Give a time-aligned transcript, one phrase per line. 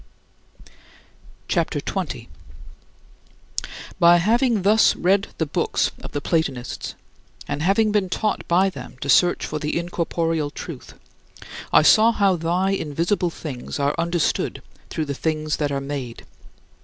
[1.47, 1.85] "CHAPTER XX
[2.25, 2.31] 26.
[3.99, 6.95] By having thus read the books of the Platonists,
[7.47, 10.95] and having been taught by them to search for the incorporeal Truth,
[11.71, 16.25] I saw how thy invisible things are understood through the things that are made.